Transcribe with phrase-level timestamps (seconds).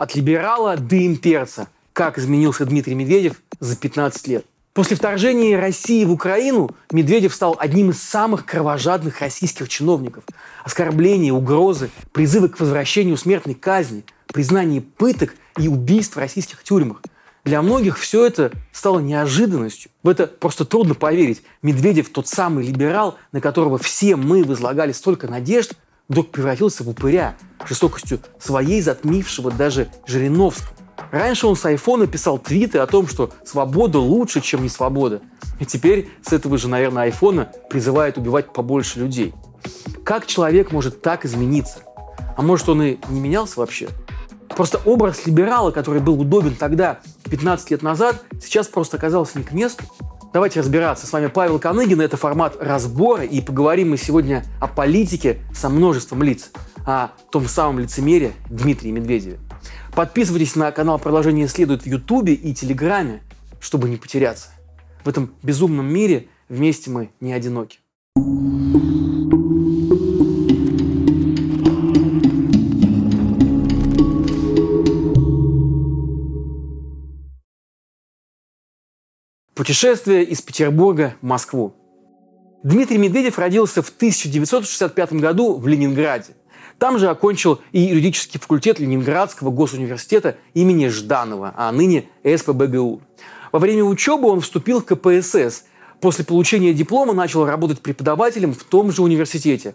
[0.00, 1.68] от либерала до имперца.
[1.92, 4.46] Как изменился Дмитрий Медведев за 15 лет.
[4.72, 10.24] После вторжения России в Украину Медведев стал одним из самых кровожадных российских чиновников.
[10.64, 17.02] Оскорбления, угрозы, призывы к возвращению смертной казни, признание пыток и убийств в российских тюрьмах.
[17.44, 19.90] Для многих все это стало неожиданностью.
[20.02, 21.42] В это просто трудно поверить.
[21.60, 25.74] Медведев, тот самый либерал, на которого все мы возлагали столько надежд,
[26.10, 27.36] вдруг превратился в упыря,
[27.66, 30.76] жестокостью своей затмившего даже Жириновского.
[31.12, 35.22] Раньше он с айфона писал твиты о том, что свобода лучше, чем не свобода.
[35.60, 39.32] И теперь с этого же, наверное, айфона призывает убивать побольше людей.
[40.04, 41.78] Как человек может так измениться?
[42.36, 43.88] А может, он и не менялся вообще?
[44.48, 46.98] Просто образ либерала, который был удобен тогда,
[47.30, 49.84] 15 лет назад, сейчас просто оказался не к месту.
[50.32, 51.08] Давайте разбираться.
[51.08, 52.00] С вами Павел Коныгин.
[52.00, 53.24] Это формат разбора.
[53.24, 56.52] И поговорим мы сегодня о политике со множеством лиц.
[56.86, 59.40] О том самом лицемере Дмитрии Медведеве.
[59.92, 63.24] Подписывайтесь на канал «Продолжение следует» в Ютубе и Телеграме,
[63.58, 64.50] чтобы не потеряться.
[65.04, 67.80] В этом безумном мире вместе мы не одиноки.
[79.60, 81.74] Путешествие из Петербурга в Москву.
[82.62, 86.32] Дмитрий Медведев родился в 1965 году в Ленинграде.
[86.78, 93.02] Там же окончил и юридический факультет Ленинградского госуниверситета имени Жданова, а ныне СПБГУ.
[93.52, 95.64] Во время учебы он вступил в КПСС.
[96.00, 99.74] После получения диплома начал работать преподавателем в том же университете.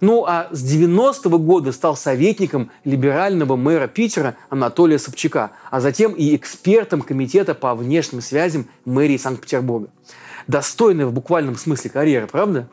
[0.00, 6.34] Ну а с 90-го года стал советником либерального мэра Питера Анатолия Собчака, а затем и
[6.34, 9.88] экспертом комитета по внешним связям мэрии Санкт-Петербурга.
[10.46, 12.68] Достойная в буквальном смысле карьера, правда?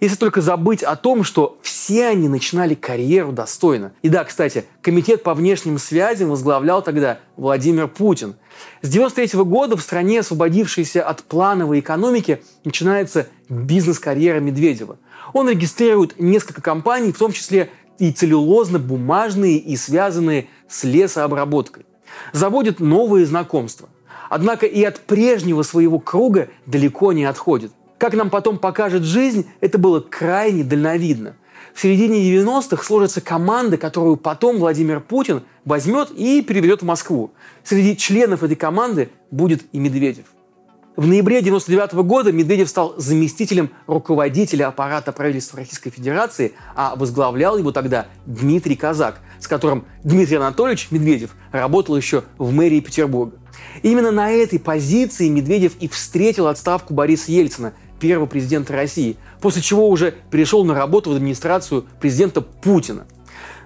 [0.00, 3.92] Если только забыть о том, что все они начинали карьеру достойно.
[4.02, 8.36] И да, кстати, комитет по внешним связям возглавлял тогда Владимир Путин.
[8.82, 14.98] С 93 года в стране, освободившейся от плановой экономики, начинается бизнес-карьера Медведева.
[15.32, 21.84] Он регистрирует несколько компаний, в том числе и целлюлозно-бумажные, и связанные с лесообработкой.
[22.32, 23.88] Заводит новые знакомства.
[24.30, 27.72] Однако и от прежнего своего круга далеко не отходит.
[27.98, 31.34] Как нам потом покажет жизнь, это было крайне дальновидно.
[31.74, 37.32] В середине 90-х сложится команда, которую потом Владимир Путин возьмет и переведет в Москву.
[37.64, 40.24] Среди членов этой команды будет и Медведев.
[40.96, 47.70] В ноябре 1999 года Медведев стал заместителем руководителя аппарата правительства Российской Федерации, а возглавлял его
[47.70, 53.36] тогда Дмитрий Казак, с которым Дмитрий Анатольевич Медведев работал еще в мэрии Петербурга.
[53.84, 59.88] Именно на этой позиции Медведев и встретил отставку Бориса Ельцина– первого президента России, после чего
[59.88, 63.06] уже перешел на работу в администрацию президента Путина.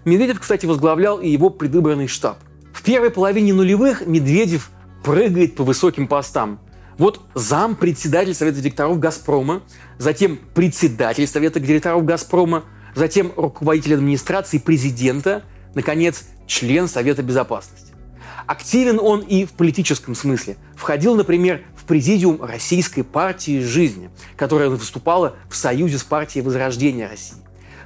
[0.05, 2.39] Медведев, кстати, возглавлял и его предвыборный штаб.
[2.73, 4.71] В первой половине нулевых Медведев
[5.05, 6.59] прыгает по высоким постам.
[6.99, 9.63] Вот зам председатель Совета директоров «Газпрома»,
[9.99, 12.65] затем председатель Совета директоров «Газпрома»,
[12.95, 15.43] затем руководитель администрации президента,
[15.75, 17.93] наконец, член Совета Безопасности.
[18.47, 20.57] Активен он и в политическом смысле.
[20.75, 27.39] Входил, например, в президиум Российской партии жизни, которая выступала в союзе с партией Возрождения России.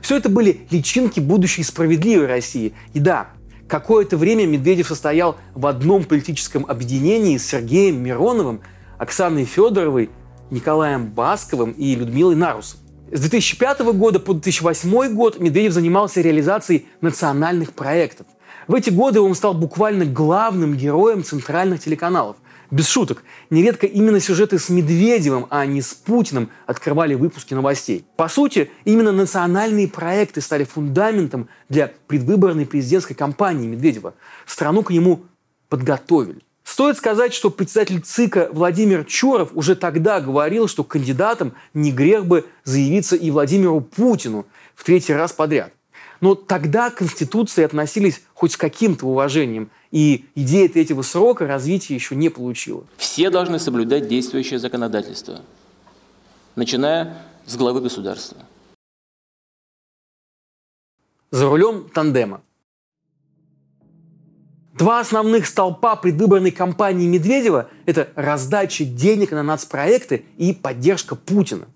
[0.03, 2.75] Все это были личинки будущей справедливой России.
[2.93, 3.29] И да,
[3.69, 8.61] какое-то время Медведев состоял в одном политическом объединении с Сергеем Мироновым,
[8.99, 10.11] Оксаной Федоровой,
[10.51, 12.81] Николаем Басковым и Людмилой Нарусом.
[13.11, 18.27] С 2005 года по 2008 год Медведев занимался реализацией национальных проектов.
[18.69, 22.37] В эти годы он стал буквально главным героем центральных телеканалов.
[22.71, 28.05] Без шуток, нередко именно сюжеты с Медведевым, а не с Путиным открывали выпуски новостей.
[28.17, 34.15] По сути, именно национальные проекты стали фундаментом для предвыборной президентской кампании Медведева.
[34.47, 35.23] Страну к нему
[35.69, 36.43] подготовили.
[36.65, 42.45] Стоит сказать, что председатель ЦИКа Владимир Чуров уже тогда говорил, что кандидатом не грех бы
[42.65, 45.73] заявиться и Владимиру Путину в третий раз подряд.
[46.21, 52.15] Но тогда к Конституции относились хоть с каким-то уважением, и идея третьего срока развития еще
[52.15, 52.85] не получила.
[52.97, 55.43] Все должны соблюдать действующее законодательство,
[56.55, 58.39] начиная с главы государства.
[61.31, 62.43] За рулем тандема.
[64.75, 71.67] Два основных столпа предвыборной кампании Медведева– это раздача денег на нацпроекты и поддержка Путина.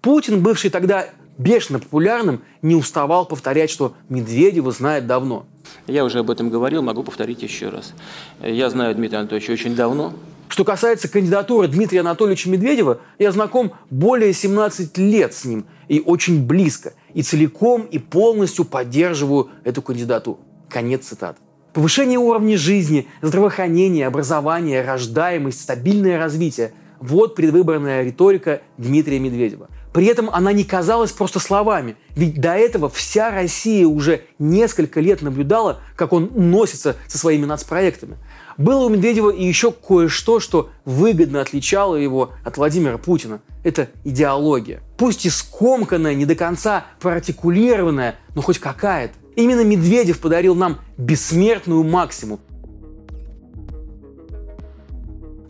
[0.00, 1.08] Путин, бывший тогда
[1.38, 5.46] бешено популярным, не уставал повторять, что Медведева знает давно.
[5.86, 7.94] Я уже об этом говорил, могу повторить еще раз.
[8.40, 10.12] Я знаю Дмитрия Анатольевича очень давно.
[10.48, 16.46] Что касается кандидатуры Дмитрия Анатольевича Медведева, я знаком более 17 лет с ним и очень
[16.46, 16.92] близко.
[17.12, 20.38] И целиком и полностью поддерживаю эту кандидатуру.
[20.68, 21.40] Конец цитаты.
[21.72, 26.72] Повышение уровня жизни, здравоохранение, образование, рождаемость, стабильное развитие–
[27.10, 29.68] вот предвыборная риторика Дмитрия Медведева.
[29.92, 35.22] При этом она не казалась просто словами, ведь до этого вся Россия уже несколько лет
[35.22, 38.16] наблюдала, как он носится со своими нацпроектами.
[38.56, 43.40] Было у Медведева и еще кое-что, что выгодно отличало его от Владимира Путина.
[43.62, 44.80] Это идеология.
[44.96, 49.14] Пусть и скомканная, не до конца проартикулированная, но хоть какая-то.
[49.36, 52.40] Именно Медведев подарил нам бессмертную максимум.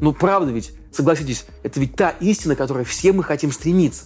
[0.00, 4.05] Ну правда ведь, согласитесь, это ведь та истина, к которой все мы хотим стремиться.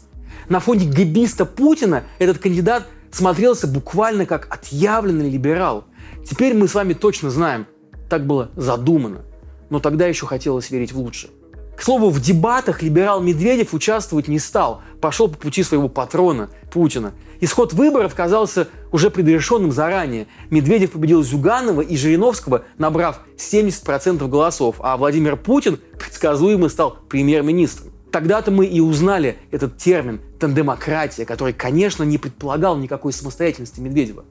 [0.49, 5.85] На фоне гибиста Путина этот кандидат смотрелся буквально как отъявленный либерал.
[6.29, 7.67] Теперь мы с вами точно знаем,
[8.09, 9.23] так было задумано.
[9.71, 11.31] Но тогда еще хотелось верить в лучшее.
[11.77, 17.13] К слову, в дебатах либерал Медведев участвовать не стал, пошел по пути своего патрона Путина.
[17.41, 20.27] Исход выборов казался уже предрешенным заранее.
[20.51, 27.93] Медведев победил Зюганова и Жириновского, набрав 70% голосов, а Владимир Путин предсказуемо стал премьер-министром.
[28.11, 34.25] Тогда-то мы и узнали этот термин «тандемократия», который, конечно, не предполагал никакой самостоятельности Медведева.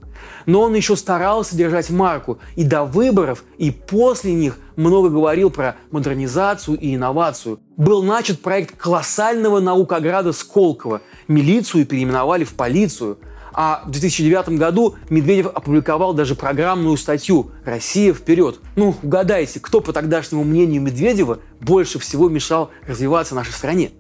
[0.48, 5.75] Но он еще старался держать марку и до выборов, и после них много говорил про
[5.92, 7.60] модернизацию и инновацию.
[7.77, 11.01] Был начат проект колоссального наукограда Сколково.
[11.27, 13.18] Милицию переименовали в полицию.
[13.53, 18.59] А в 2009 году Медведев опубликовал даже программную статью «Россия вперед».
[18.75, 23.91] Ну, угадайте, кто по тогдашнему мнению Медведева больше всего мешал развиваться нашей стране?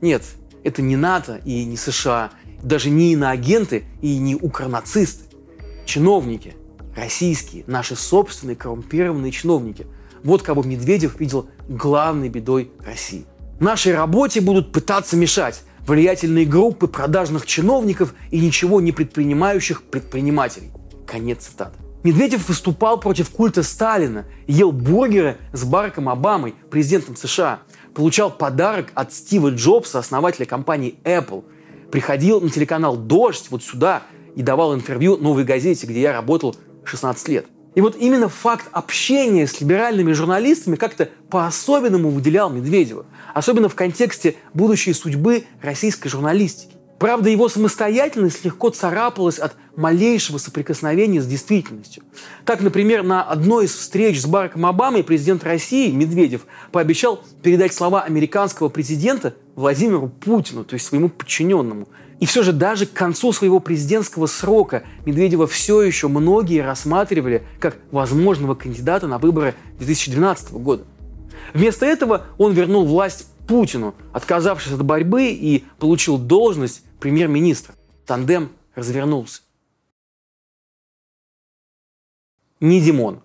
[0.00, 0.24] Нет,
[0.64, 5.24] это не НАТО и не США, даже не иноагенты и не укронацисты.
[5.86, 6.54] Чиновники,
[6.96, 9.86] российские, наши собственные коррумпированные чиновники.
[10.24, 13.26] Вот кого Медведев видел главной бедой России.
[13.60, 20.70] Нашей работе будут пытаться мешать, влиятельные группы продажных чиновников и ничего не предпринимающих предпринимателей.
[21.06, 21.78] Конец цитаты.
[22.02, 27.60] Медведев выступал против культа Сталина, ел бургеры с Бараком Обамой, президентом США,
[27.94, 31.44] получал подарок от Стива Джобса, основателя компании Apple,
[31.90, 34.02] приходил на телеканал «Дождь» вот сюда
[34.36, 36.54] и давал интервью «Новой газете», где я работал
[36.84, 37.46] 16 лет.
[37.74, 44.36] И вот именно факт общения с либеральными журналистами как-то по-особенному выделял Медведева, особенно в контексте
[44.52, 46.74] будущей судьбы российской журналистики.
[47.00, 52.04] Правда, его самостоятельность легко царапалась от малейшего соприкосновения с действительностью.
[52.44, 58.02] Так, например, на одной из встреч с Бараком Обамой президент России Медведев пообещал передать слова
[58.02, 61.88] американского президента Владимиру Путину, то есть своему подчиненному–
[62.20, 67.76] и все же даже к концу своего президентского срока Медведева все еще многие рассматривали как
[67.90, 70.84] возможного кандидата на выборы 2012 года.
[71.52, 77.74] Вместо этого он вернул власть Путину, отказавшись от борьбы и получил должность премьер-министра.
[78.06, 79.42] Тандем развернулся.
[82.60, 83.20] Не Димон.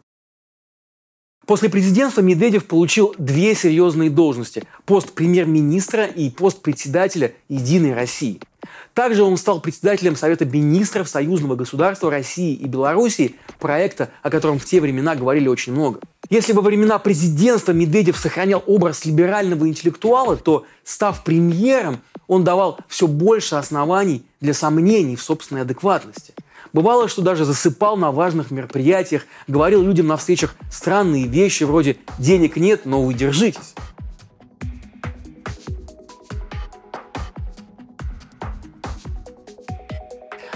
[1.46, 8.40] После президентства Медведев получил две серьезные должности– пост премьер-министра и пост председателя «Единой России».
[8.94, 14.66] Также он стал председателем Совета министров союзного государства России и Белоруссии, проекта, о котором в
[14.66, 16.00] те времена говорили очень много.
[16.30, 23.08] Если во времена президентства Медведев сохранял образ либерального интеллектуала, то, став премьером, он давал все
[23.08, 26.34] больше оснований для сомнений в собственной адекватности.
[26.72, 32.58] Бывало, что даже засыпал на важных мероприятиях, говорил людям на встречах странные вещи вроде «денег
[32.58, 33.74] нет, но вы держитесь».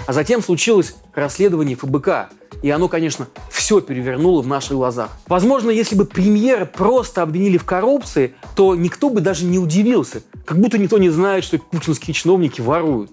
[0.06, 2.30] А затем случилось расследование ФБК,
[2.62, 5.10] и оно, конечно, все перевернуло в наших глазах.
[5.26, 10.22] Возможно, если бы премьера просто обвинили в коррупции, то никто бы даже не удивился.
[10.44, 13.12] Как будто никто не знает, что путинские чиновники воруют.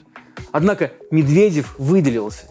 [0.52, 2.46] Однако Медведев выделился.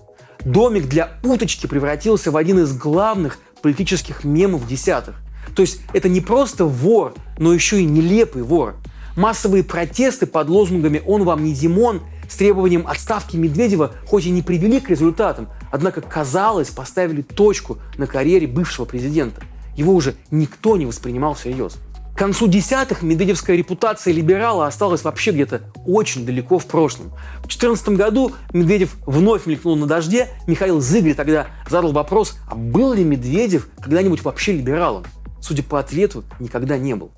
[0.44, 5.16] Домик для уточки превратился в один из главных политических мемов десятых.
[5.54, 8.76] То есть это не просто вор, но еще и нелепый вор.
[9.16, 14.40] Массовые протесты под лозунгами «Он вам не Димон» с требованием отставки Медведева хоть и не
[14.40, 19.42] привели к результатам, однако, казалось, поставили точку на карьере бывшего президента.
[19.76, 21.76] Его уже никто не воспринимал всерьез.
[22.14, 27.08] К концу десятых медведевская репутация либерала осталась вообще где-то очень далеко в прошлом.
[27.38, 30.28] В 2014 году Медведев вновь мелькнул на дожде.
[30.46, 35.04] Михаил Зыгорь тогда задал вопрос, а был ли Медведев когда-нибудь вообще либералом?
[35.40, 37.10] Судя по ответу, никогда не был.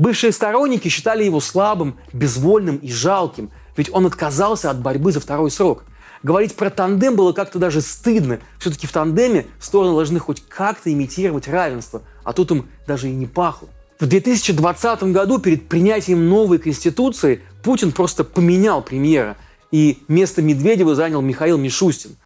[0.00, 5.50] Бывшие сторонники считали его слабым, безвольным и жалким, ведь он отказался от борьбы за второй
[5.50, 5.84] срок.
[6.22, 8.40] Говорить про тандем было как-то даже стыдно.
[8.58, 12.00] Все-таки в тандеме стороны должны хоть как-то имитировать равенство.
[12.24, 13.68] а тут им даже и не пахло.
[13.98, 19.36] В 2020 году перед принятием новой конституции Путин просто поменял премьера,
[19.70, 22.16] и место Медведева занял Михаил Мишустин.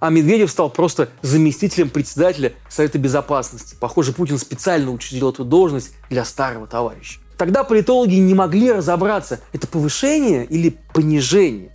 [0.00, 3.76] А Медведев стал просто заместителем председателя Совета Безопасности.
[3.78, 7.20] Похоже, Путин специально учредил эту должность для старого товарища.
[7.36, 11.70] Тогда политологи не могли разобраться, это повышение или понижение.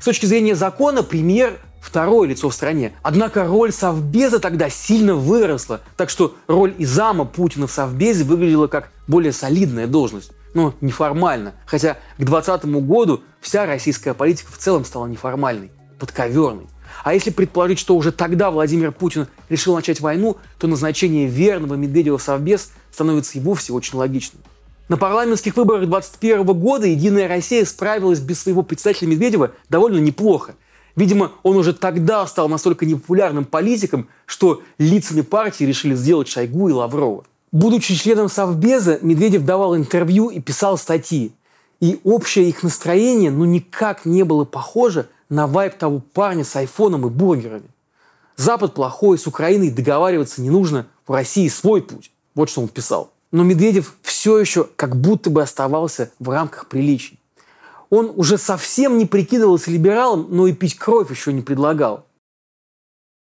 [0.00, 2.92] С точки зрения закона премьер второе лицо в стране.
[3.02, 8.66] Однако роль Совбеза тогда сильно выросла, так что роль и зама Путина в Совбезе выглядела
[8.66, 10.32] как более солидная должность.
[10.54, 11.54] Но неформально.
[11.66, 16.66] Хотя к 2020 году вся российская политика в целом стала неформальной, подковерной.
[17.04, 22.18] А если предположить, что уже тогда Владимир Путин решил начать войну, то назначение верного Медведева
[22.18, 24.42] в Совбез становится и вовсе очень логичным.
[24.88, 30.54] На парламентских выборах 2021 года «Единая Россия» справилась без своего председателя Медведева довольно неплохо.
[30.96, 36.72] Видимо, он уже тогда стал настолько непопулярным политиком, что лицами партии решили сделать Шойгу и
[36.72, 37.24] Лаврова.
[37.52, 41.32] Будучи членом Совбеза, Медведев давал интервью и писал статьи.
[41.80, 47.06] И общее их настроение ну никак не было похоже на вайп того парня с айфоном
[47.06, 47.68] и бургерами.
[48.36, 52.12] Запад плохой, с Украиной договариваться не нужно, у России свой путь.
[52.34, 53.10] Вот что он писал.
[53.32, 57.18] Но Медведев все еще как будто бы оставался в рамках приличий.
[57.90, 62.04] Он уже совсем не прикидывался либералом, но и пить кровь еще не предлагал.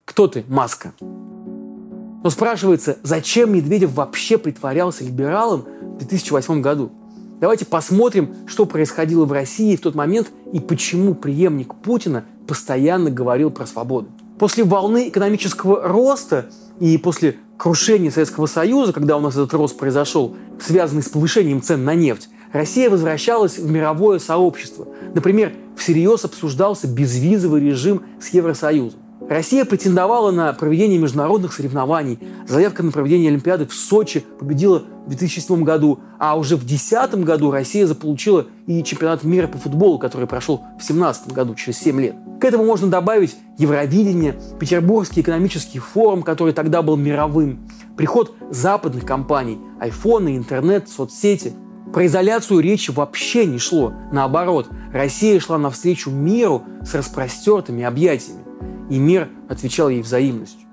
[0.05, 0.93] Кто ты, Маска?
[1.01, 6.91] Но спрашивается, зачем Медведев вообще притворялся либералом в 2008 году?
[7.39, 13.51] Давайте посмотрим, что происходило в России в тот момент и почему преемник Путина постоянно говорил
[13.51, 14.09] про свободу.
[14.39, 16.47] После волны экономического роста
[16.81, 21.85] и после крушения Советского Союза, когда у нас этот рост произошел, связанный с повышением цен
[21.85, 24.89] на нефть, Россия возвращалась в мировое сообщество.
[25.15, 29.01] Например, всерьез обсуждался безвизовый режим с Евросоюзом.
[29.29, 32.19] Россия претендовала на проведение международных соревнований.
[32.47, 37.51] Заявка на проведение Олимпиады в Сочи победила в 2007 году, а уже в 2010 году
[37.51, 42.17] Россия заполучила и чемпионат мира по футболу, который прошел в 2017 году, через 7 лет.
[42.41, 49.59] К этому можно добавить Евровидение, Петербургский экономический форум, который тогда был мировым, приход западных компаний,
[49.81, 51.55] айфоны, интернет, соцсети.
[51.93, 53.95] Про изоляцию речи вообще не шло.
[54.13, 58.47] Наоборот, Россия шла навстречу миру с распростертыми объятиями
[58.91, 60.67] и мир отвечал ей взаимностью.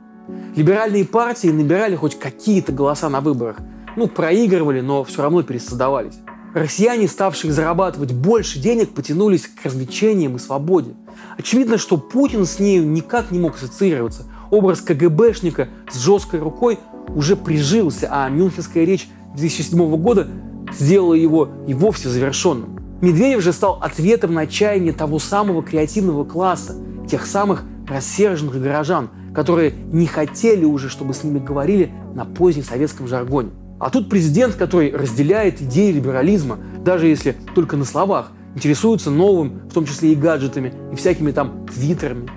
[0.56, 3.58] Либеральные партии набирали хоть какие-то голоса на выборах.
[3.96, 6.16] Ну, проигрывали, но все равно пересоздавались.
[6.54, 10.94] Россияне, ставшие зарабатывать больше денег, потянулись к развлечениям и свободе.
[11.38, 14.26] Очевидно, что Путин с нею никак не мог ассоциироваться.
[14.52, 16.78] Образ КГБшника с жесткой рукой
[17.10, 20.28] уже прижился, а мюнхенская речь 2007 года
[20.72, 22.80] сделала его и вовсе завершенным.
[23.02, 26.76] Медведев же стал ответом на отчаяние того самого креативного класса,
[27.10, 33.08] тех самых рассерженных горожан, которые не хотели уже, чтобы с ними говорили на позднем советском
[33.08, 33.50] жаргоне.
[33.84, 39.74] А тут президент, который разделяет идеи либерализма, даже если только на словах, интересуется новым, в
[39.74, 42.30] том числе и гаджетами, и всякими там твиттерами.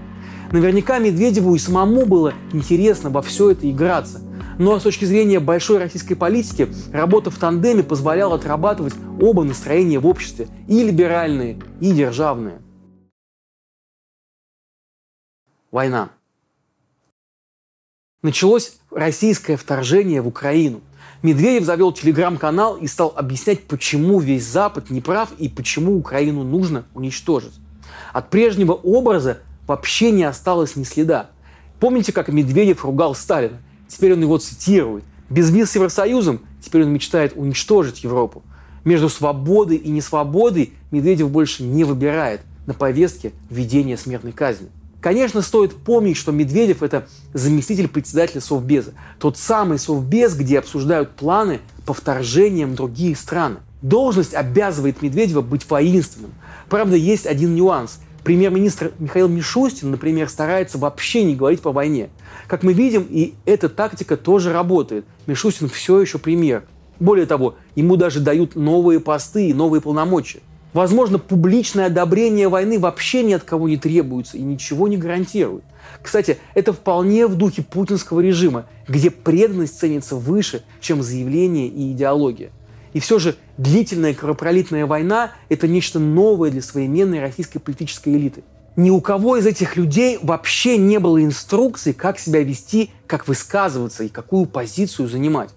[0.50, 4.22] Наверняка Медведеву и самому было интересно во все это играться.
[4.58, 10.06] Но с точки зрения большой российской политики, работа в тандеме позволяла отрабатывать оба настроения в
[10.08, 12.58] обществе, и либеральные, и державные.
[15.70, 16.10] война.
[18.22, 20.80] Началось российское вторжение в Украину.
[21.22, 26.84] Медведев завел телеграм-канал и стал объяснять, почему весь Запад не прав и почему Украину нужно
[26.94, 27.54] уничтожить.
[28.12, 31.30] От прежнего образа вообще не осталось ни следа.
[31.80, 33.58] Помните, как Медведев ругал Сталина?
[33.88, 35.04] Теперь он его цитирует.
[35.28, 38.42] Без виз с Евросоюзом теперь он мечтает уничтожить Европу.
[38.84, 44.68] Между свободой и несвободой Медведев больше не выбирает на повестке введения смертной казни.
[45.00, 48.92] Конечно, стоит помнить, что Медведев– это заместитель председателя Совбеза.
[49.20, 53.56] Тот самый Совбез, где обсуждают планы по вторжениям в другие страны.
[53.82, 56.32] Должность обязывает Медведева быть воинственным.
[56.68, 58.00] Правда, есть один нюанс.
[58.24, 62.08] Премьер-министр Михаил Мишустин, например, старается вообще не говорить по войне.
[62.48, 65.04] Как мы видим, и эта тактика тоже работает.
[65.26, 66.64] Мишустин все еще премьер.
[66.98, 70.40] Более того, ему даже дают новые посты и новые полномочия.
[70.72, 75.64] Возможно, публичное одобрение войны вообще ни от кого не требуется и ничего не гарантирует.
[76.02, 82.50] Кстати, это вполне в духе путинского режима, где преданность ценится выше, чем заявление и идеология.
[82.92, 88.42] И все же длительная кровопролитная война– это нечто новое для современной российской политической элиты.
[88.76, 94.04] Ни у кого из этих людей вообще не было инструкций, как себя вести, как высказываться
[94.04, 95.50] и какую позицию занимать.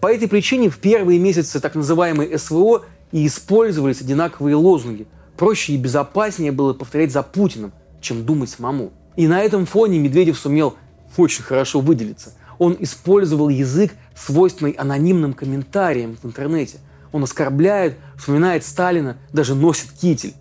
[0.00, 5.06] По этой причине в первые месяцы так называемой СВО и использовались одинаковые лозунги.
[5.36, 7.72] Проще и безопаснее было повторять за Путиным.
[8.00, 8.92] чем думать самому.
[9.16, 10.76] И на этом фоне Медведев сумел
[11.16, 12.32] очень хорошо выделиться.
[12.58, 16.78] Он использовал язык, свойственный анонимным комментариям в интернете.
[17.10, 20.34] Он оскорбляет, вспоминает Сталина, даже носит китель.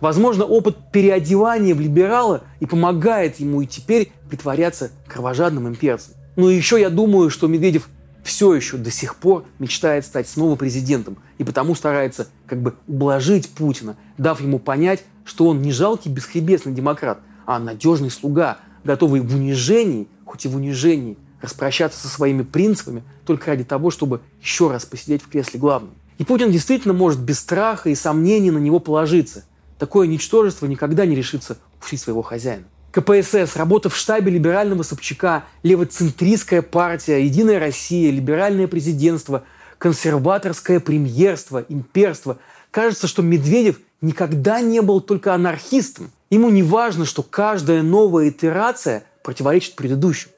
[0.00, 6.14] Возможно, опыт переодевания в либерала и помогает ему и теперь притворяться кровожадным имперцем.
[6.36, 7.88] Но еще я думаю, что Медведев
[8.24, 13.50] все еще до сих пор мечтает стать снова президентом и потому старается как бы ублажить
[13.50, 19.34] Путина, дав ему понять, что он не жалкий бесхребесный демократ, а надежный слуга, готовый в
[19.34, 24.86] унижении, хоть и в унижении, распрощаться со своими принципами только ради того, чтобы еще раз
[24.86, 25.92] посидеть в кресле главным.
[26.16, 29.44] И Путин действительно может без страха и сомнений на него положиться.
[29.78, 32.64] Такое ничтожество никогда не решится ушить своего хозяина.
[32.94, 39.42] КПСС, работа в штабе либерального Собчака, левоцентристская партия, Единая Россия, либеральное президентство,
[39.78, 42.38] консерваторское премьерство, имперство.
[42.70, 46.12] Кажется, что Медведев никогда не был только анархистом.
[46.30, 50.30] Ему не важно, что каждая новая итерация противоречит предыдущим.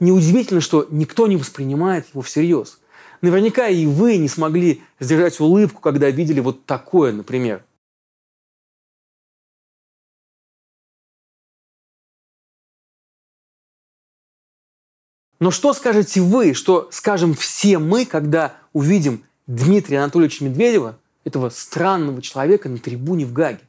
[0.00, 2.80] Неудивительно, что никто не воспринимает его всерьез.
[3.20, 7.62] Наверняка и вы не смогли сдержать улыбку, когда видели вот такое, например.
[15.40, 22.20] Но что скажете вы, что скажем все мы, когда увидим Дмитрия Анатольевича Медведева, этого странного
[22.20, 23.60] человека на трибуне в Гаге?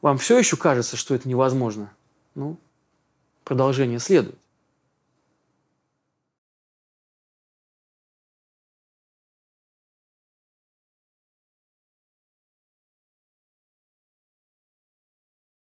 [0.00, 1.92] Вам все еще кажется, что это невозможно?
[2.36, 2.58] Ну,
[3.42, 4.38] продолжение следует.